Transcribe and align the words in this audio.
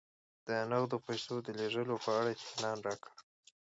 د 0.47 0.49
نغدو 0.71 0.97
پیسو 1.05 1.35
د 1.45 1.47
لېږلو 1.59 1.95
په 2.05 2.09
اړه 2.19 2.29
اطمینان 2.35 2.77
راکړه 2.87 3.13